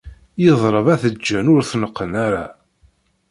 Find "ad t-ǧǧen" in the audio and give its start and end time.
0.93-1.51